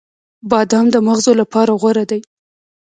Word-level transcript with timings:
•بادام 0.49 0.85
د 0.91 0.95
مغزو 1.07 1.31
لپاره 1.41 1.71
غوره 1.81 2.03
دی. 2.11 2.21